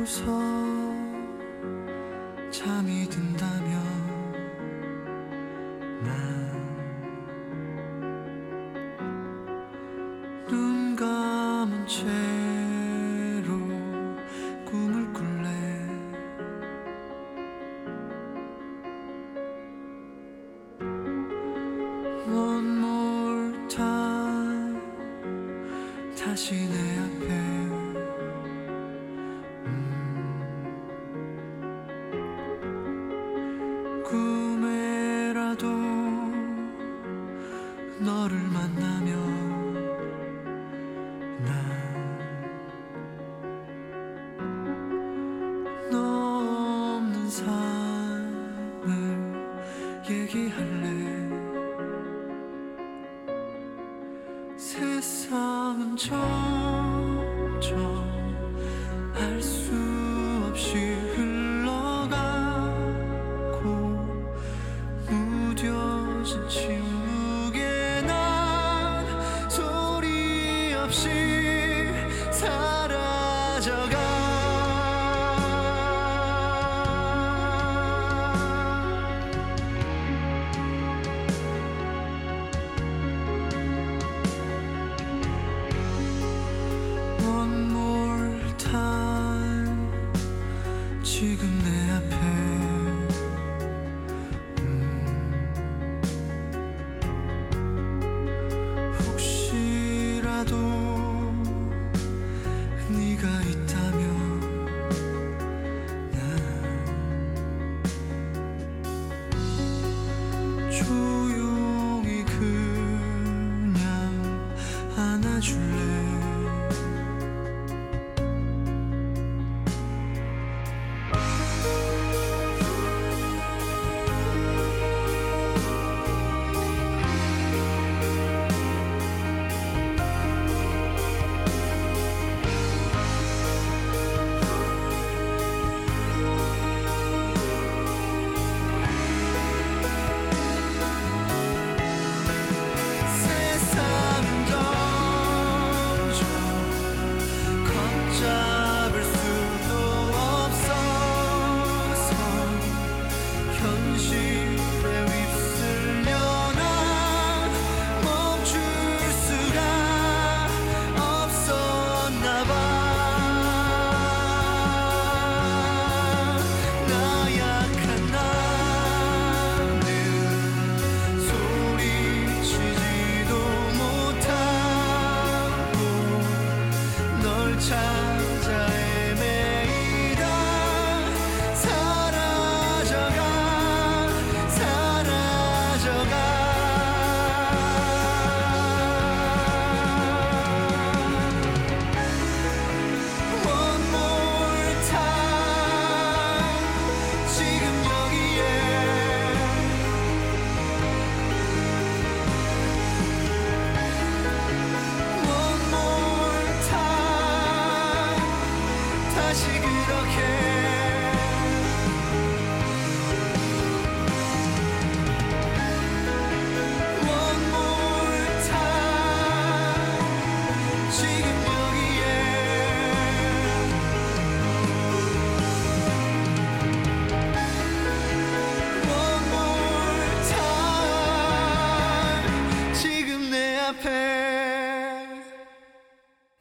[0.00, 0.59] 无所谓。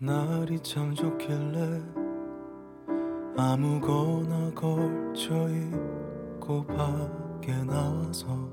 [0.02, 1.82] 날이 참 좋길래
[3.36, 8.50] 아무거나 걸쳐 입고 밖에 나와서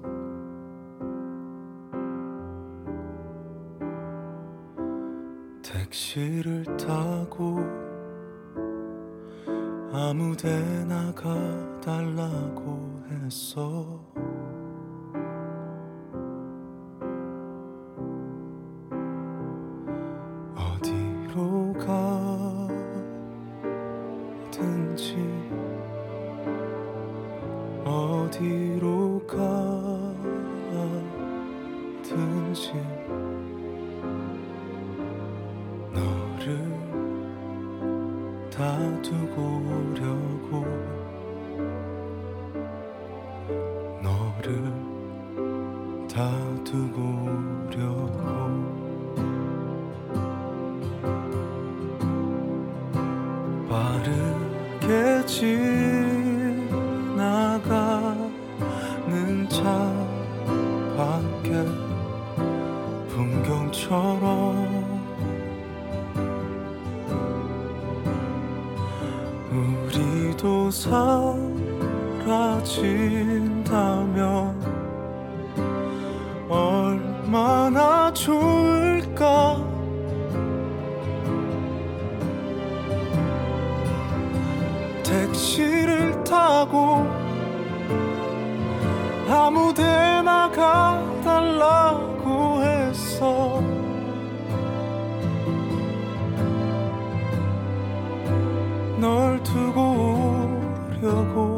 [5.62, 7.60] 택시를 타고
[9.92, 14.05] 아무 데나 가달라고 했어.
[99.42, 99.80] 두고
[101.02, 101.55] 오려고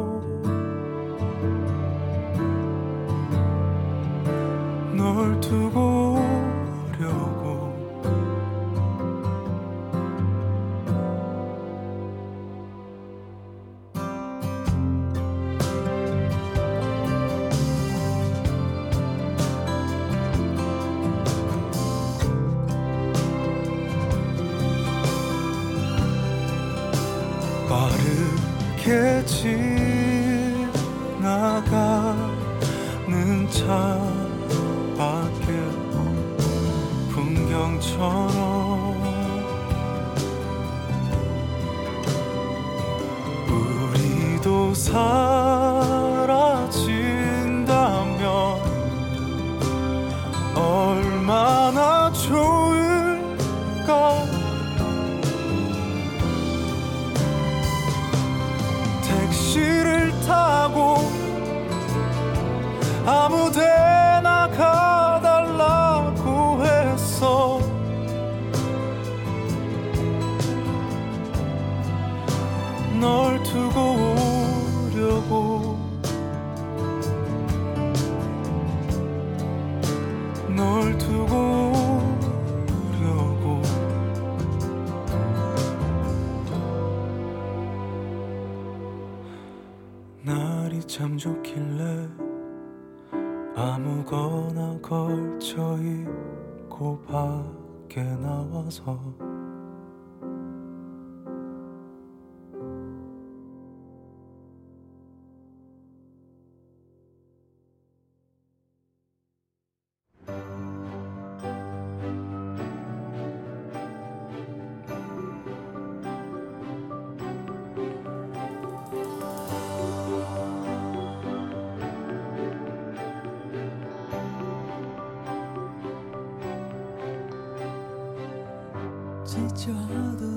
[129.59, 130.28] 지쳐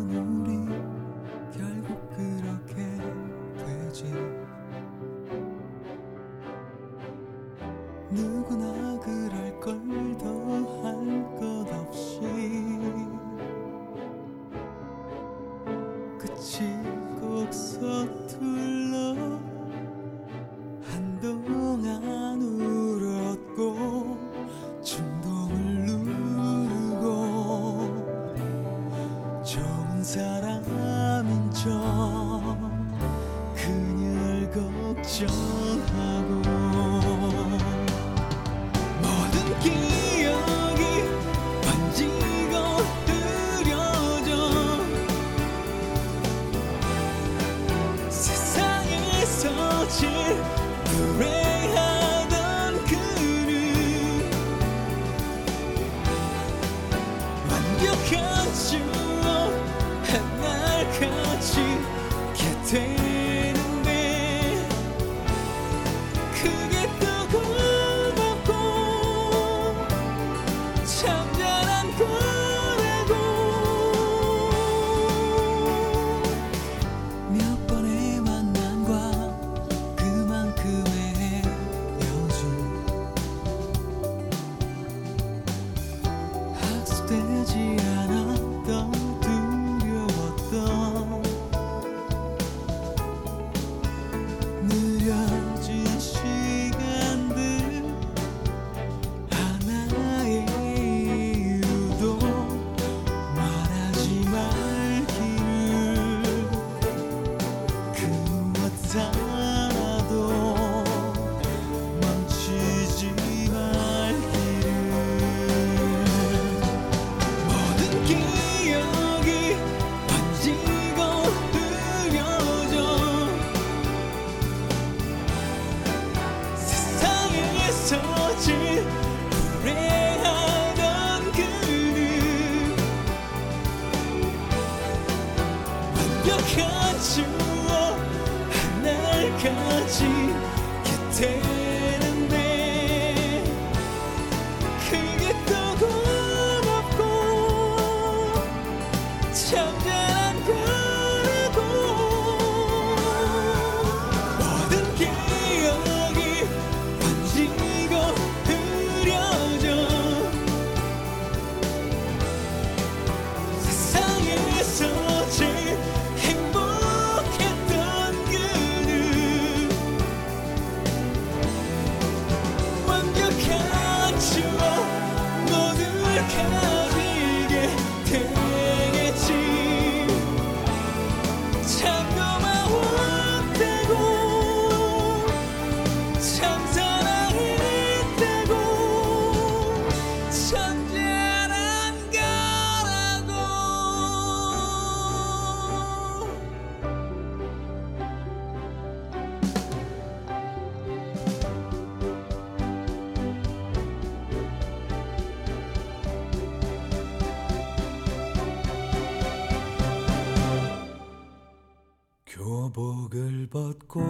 [212.72, 214.02] 교복을 벗고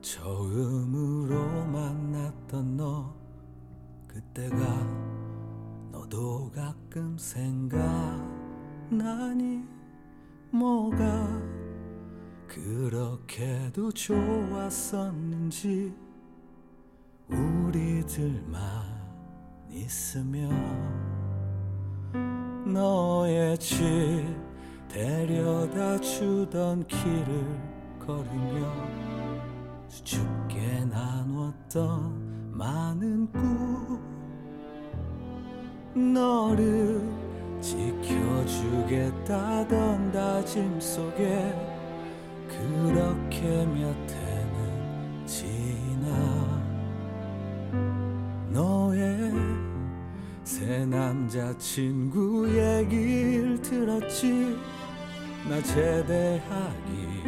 [0.00, 3.12] 처음으로 만났던 너
[4.06, 4.56] 그때가
[5.90, 8.14] 너도 가끔 생각나니
[10.52, 11.42] 뭐가
[12.46, 15.92] 그렇게도 좋았었는지
[17.28, 18.62] 우리들만
[19.70, 20.52] 있으면
[22.64, 24.45] 너의 집
[24.88, 27.60] 데려다 주던 길을
[27.98, 28.72] 걸으며
[29.88, 34.16] 수줍게 나눴던 많은 꿈
[36.12, 37.00] 너를
[37.60, 39.22] 지켜주겠다던
[40.12, 41.54] 다짐 속에
[42.48, 46.56] 그렇게 몇 해는 지나.
[48.50, 49.32] 너의
[50.44, 54.56] 새 남자친구 얘길 들었지
[55.48, 57.22] 나 제대하기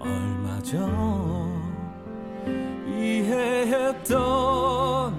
[0.00, 1.62] 얼마 전
[2.88, 4.16] 이해했던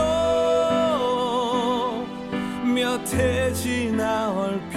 [2.74, 4.74] 몇 해 지나 얼핏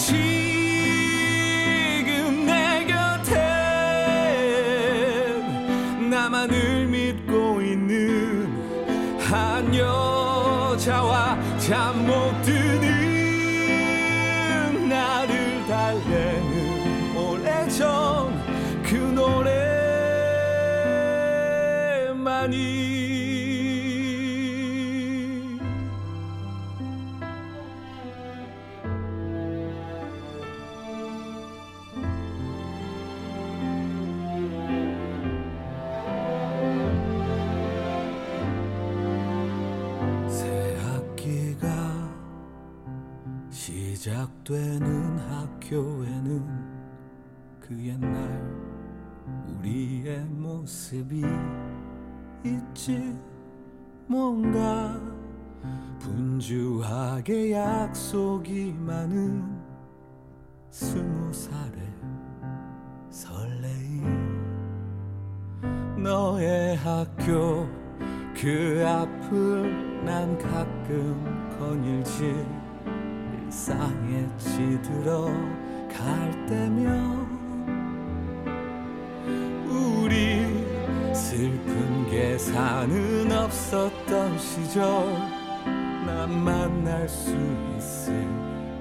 [50.69, 51.25] 모습이
[52.45, 53.17] 있지
[54.05, 54.95] 뭔가
[55.97, 59.43] 분주하게 약속이 많은
[60.69, 61.73] 스무 살의
[63.10, 64.03] 설레임.
[66.03, 67.67] 너의 학교
[68.39, 72.45] 그 앞을 난 가끔 거닐지
[73.43, 75.25] 일상에 찌들어
[75.91, 77.27] 갈 때면
[79.67, 80.49] 우리
[81.39, 84.84] 슬픈 계산은 없었던 시절.
[86.06, 87.34] 난 만날 수
[87.78, 88.28] 있을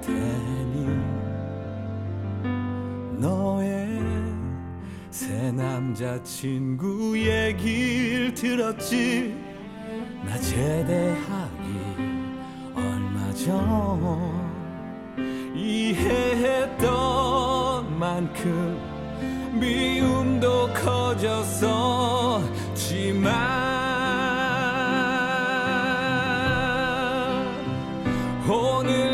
[0.01, 0.89] 테니.
[3.17, 4.01] 너의
[5.09, 9.41] 새 남자친구 얘길 들었지.
[10.25, 11.63] 나 제대하기
[12.75, 14.35] 얼마 전
[15.55, 16.87] 이해했던
[17.97, 18.88] 만큼
[19.51, 22.39] 미움도 커졌었지만
[28.47, 29.08] 오늘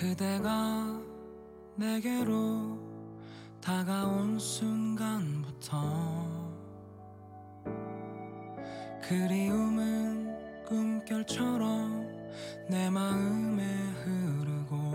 [0.00, 0.98] 그대가
[1.76, 2.78] 내게로
[3.60, 5.76] 다가온 순간부터
[9.06, 12.08] 그리움은 꿈결처럼
[12.70, 13.62] 내 마음에
[14.02, 14.94] 흐르고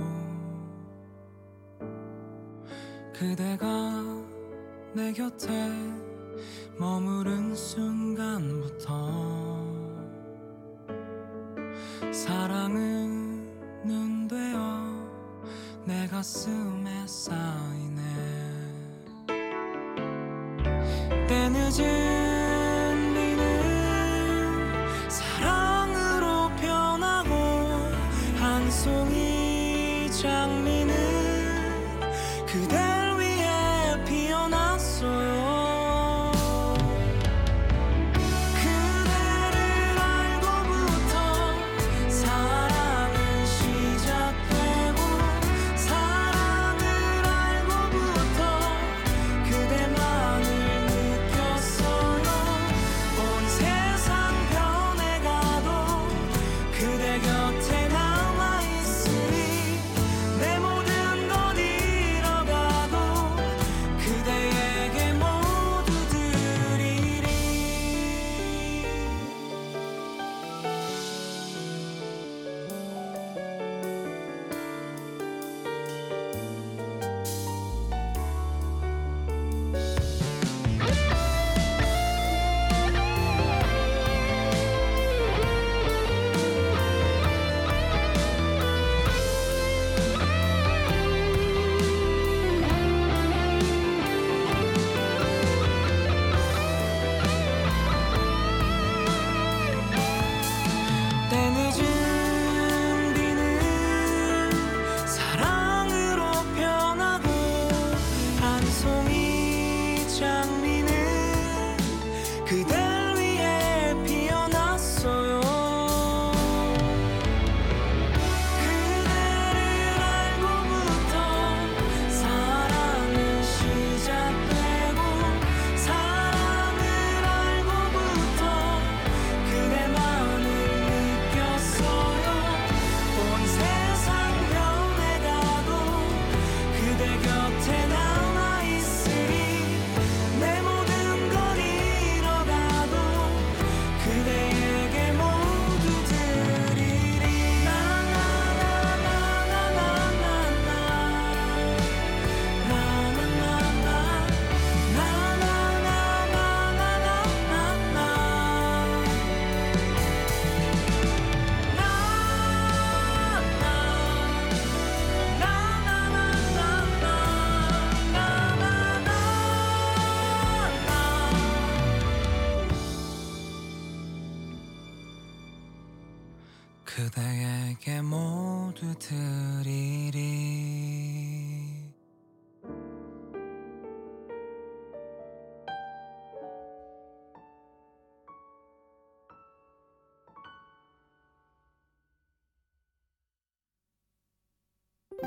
[3.14, 4.02] 그대가
[4.96, 5.70] 내 곁에
[6.80, 8.96] 머무른 순간부터
[12.12, 12.95] 사랑은
[16.26, 17.75] summer sound.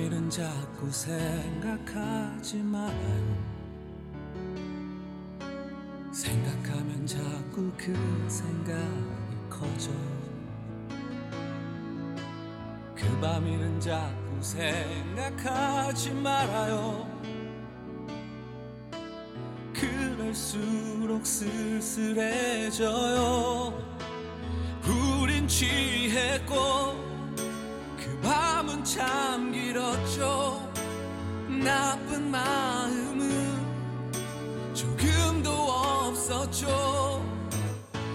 [0.00, 2.96] 내일은 자꾸 생각하지 마요
[6.10, 7.92] 생각하면 자꾸 그
[8.26, 8.80] 생각이
[9.50, 9.90] 커져.
[12.94, 17.06] 그 밤이는 자꾸 생각하지 말아요.
[19.74, 22.80] 그럴수록 쓸쓸해져요.
[25.22, 27.10] 우린 취했고
[27.98, 29.49] 그 밤은 참
[31.64, 33.30] 나쁜 마음은
[34.74, 37.24] 조금도 없었죠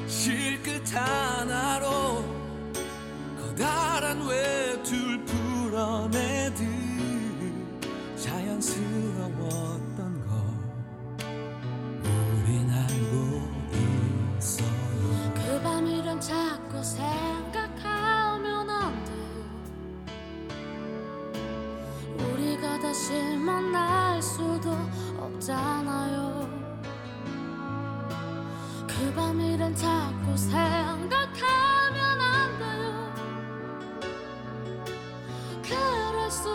[0.07, 2.23] 실끝 하나로
[3.39, 6.65] 커다란 외투를 풀어내듯
[8.17, 10.35] 자연스러웠던 걸
[12.01, 13.47] 우린 알고
[14.39, 15.33] 있어요.
[15.35, 17.03] 그 밤 이런 자꾸 새
[25.45, 26.49] 있잖아요.
[28.87, 33.13] 그 밤 일은 자꾸 생각하면 안 돼요.
[35.61, 36.49] 그럴 수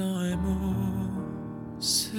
[0.00, 0.34] 너의
[1.76, 2.16] 모습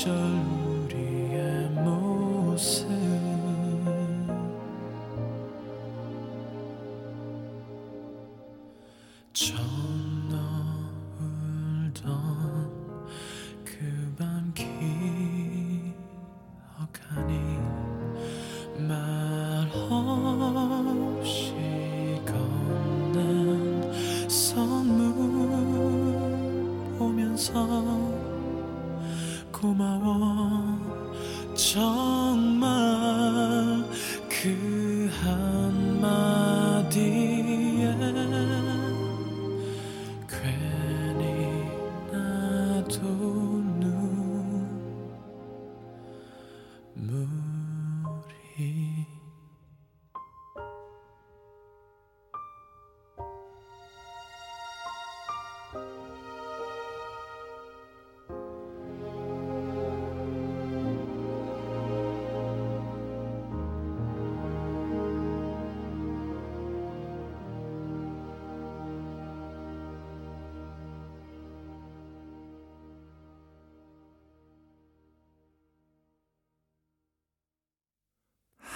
[0.00, 0.59] 시절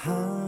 [0.04, 0.43] How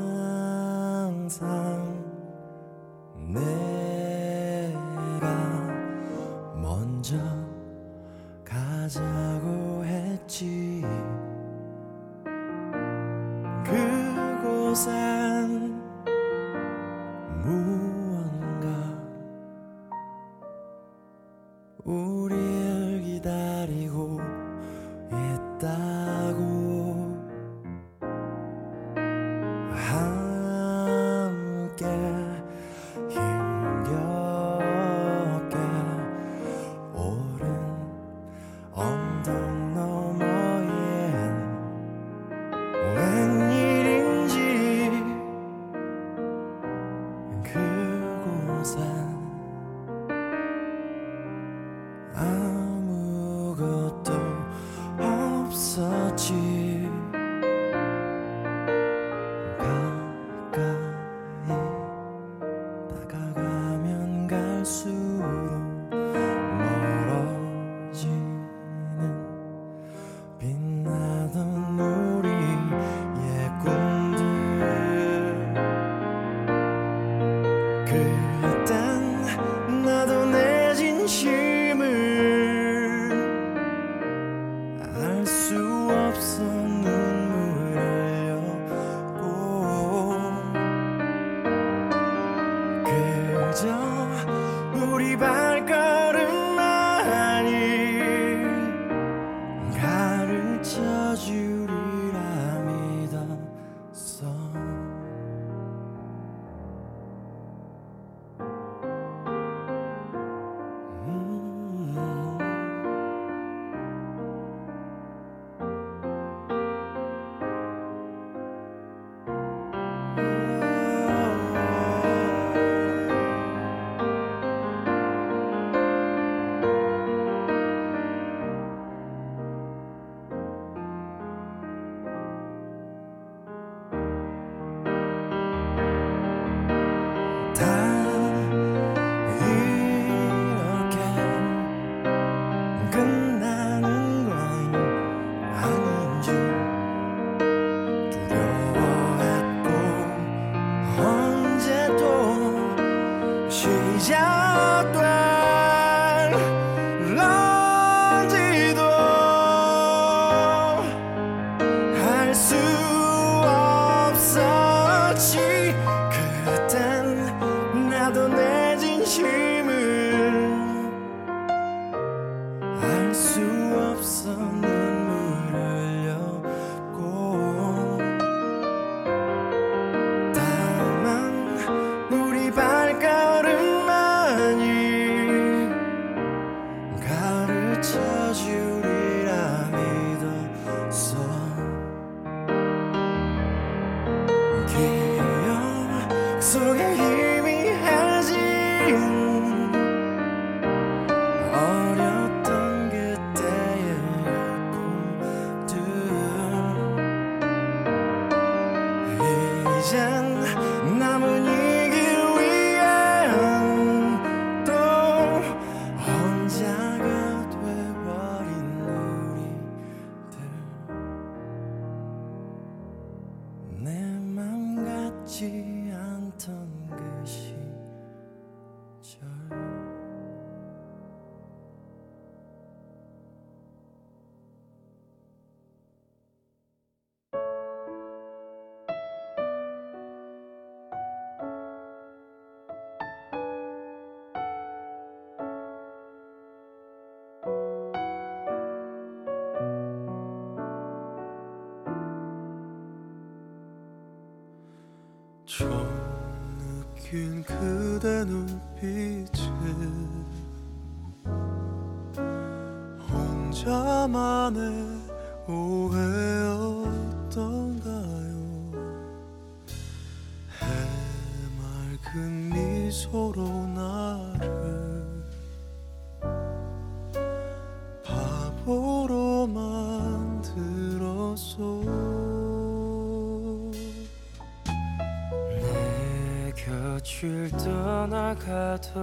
[286.97, 288.95] 내 곁을 떠나가던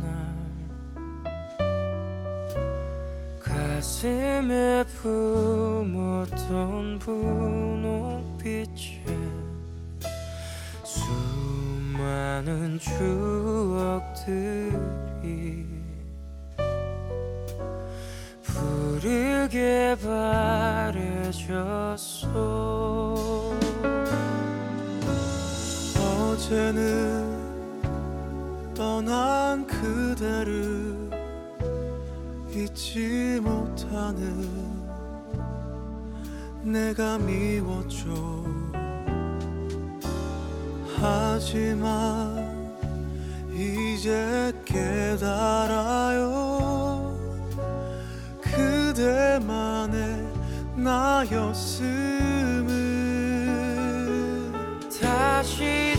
[0.00, 0.12] 날
[3.40, 6.28] 가슴에 품었던
[6.98, 8.76] 분홍빛에
[10.84, 14.12] 수많은 추억들이
[18.42, 21.62] 부르게 바래졌어
[26.52, 27.32] 어제는
[28.74, 31.10] 떠난 그대를
[32.50, 34.46] 잊지 못하는
[36.62, 38.44] 내가 미웠죠
[41.00, 42.52] 하지만
[43.54, 46.22] 이제 깨달아요.
[48.42, 50.22] 그대만의
[50.76, 52.22] 나였음을
[55.00, 55.91] 다시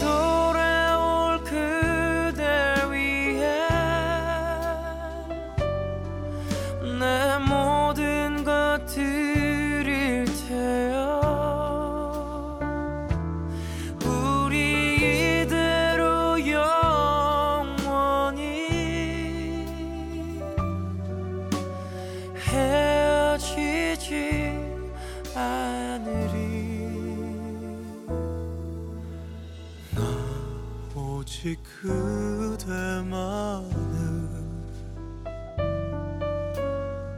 [31.84, 33.68] 그대만을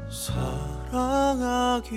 [0.10, 1.92] 사랑하기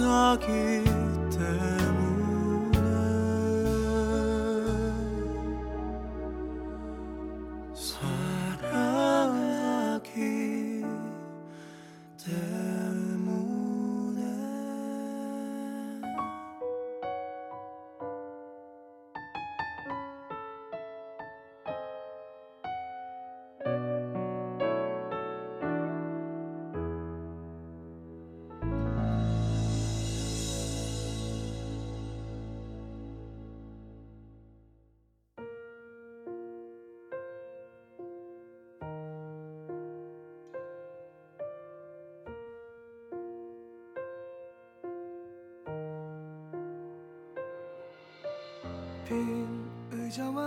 [0.00, 0.99] 사랑하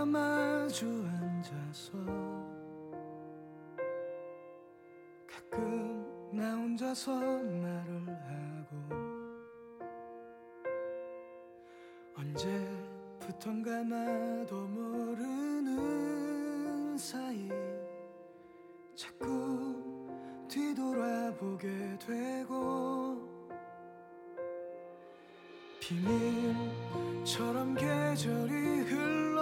[0.04, 1.92] 마주 앉아서
[5.26, 8.76] 가끔 나 혼자서 말을 하고
[12.16, 15.76] 언제부턴가 나도 모르는
[16.98, 17.48] 사이
[18.94, 19.74] 자꾸
[20.48, 23.34] 뒤돌아보게 되고
[25.80, 28.52] 비밀처럼 계절이
[28.82, 29.33] 흘러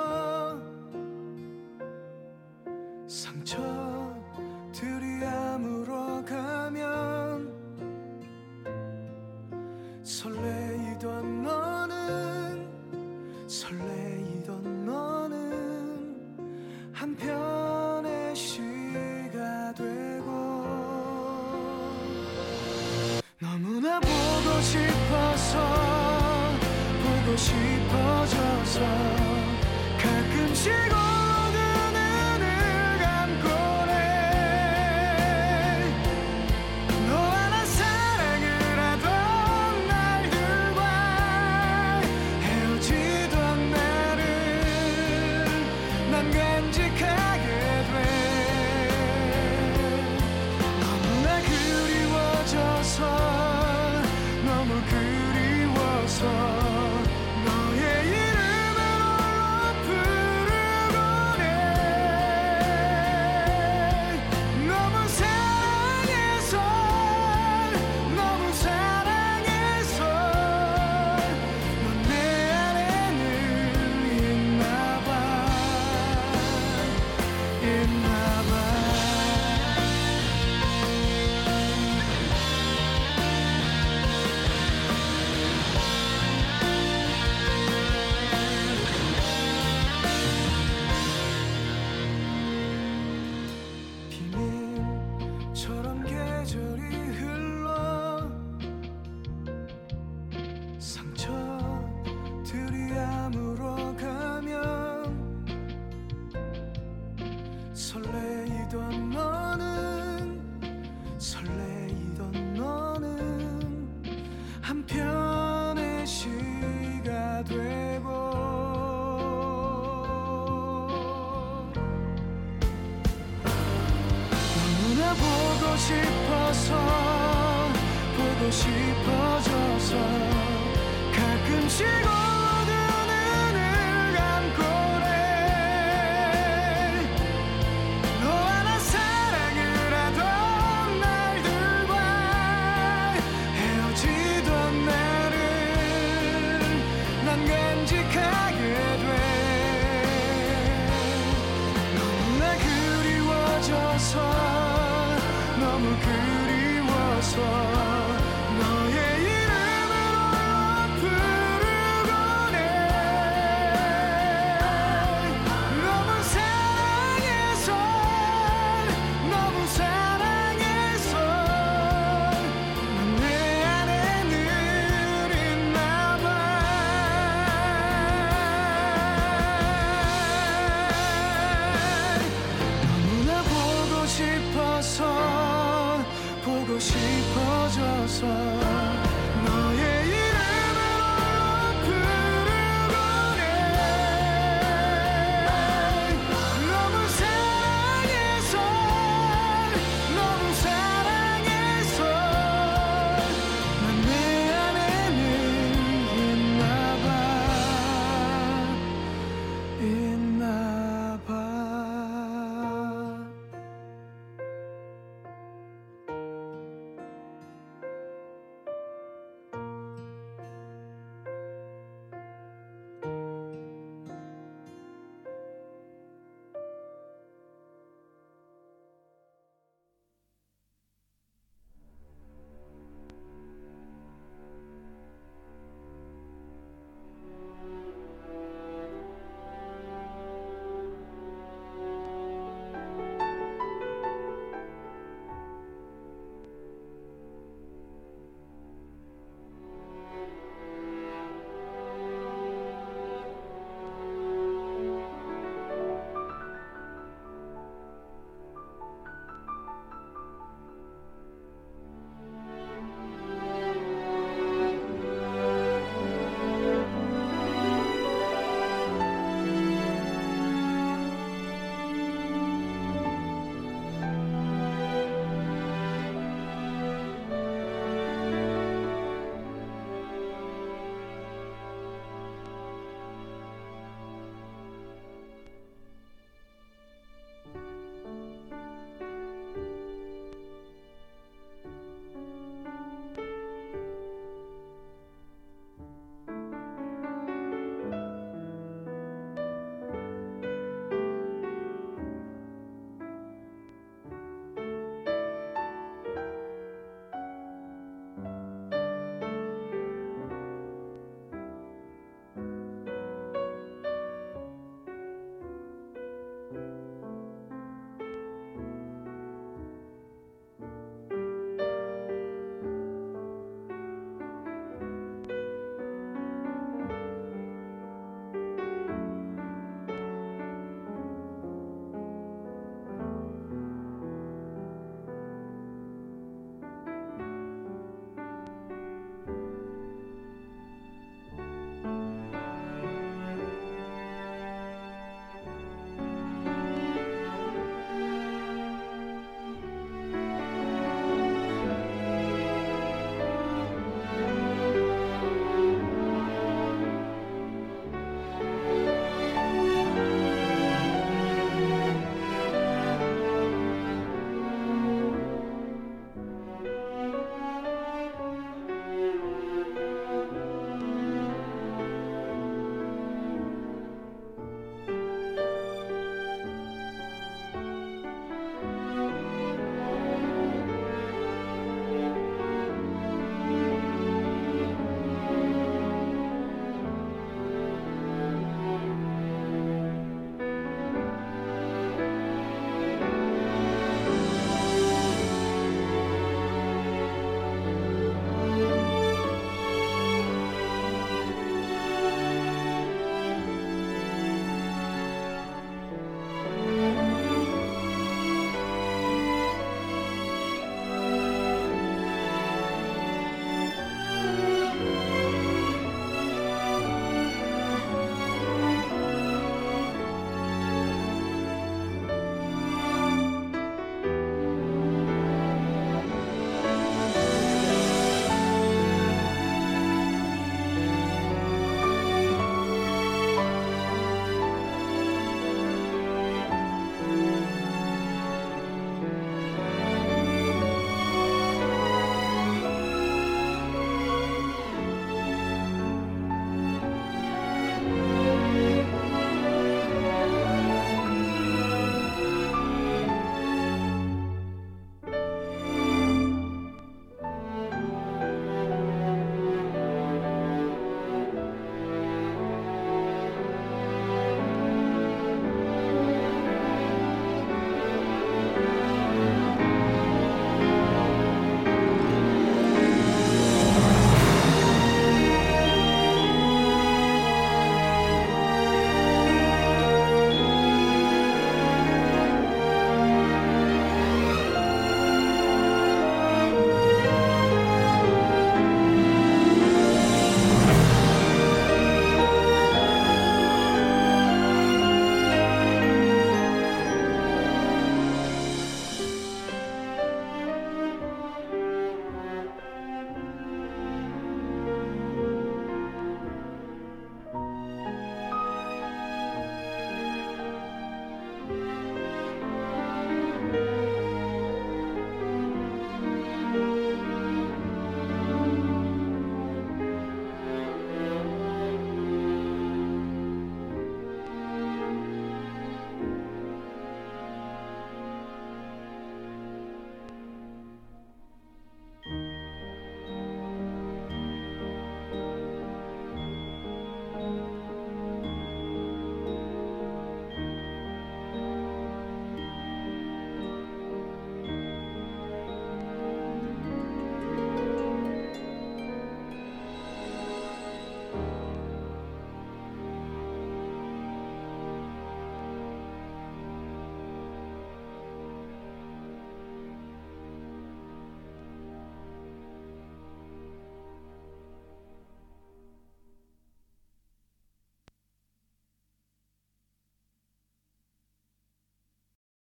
[27.43, 28.80] 싶어져서
[29.99, 31.01] 가끔씩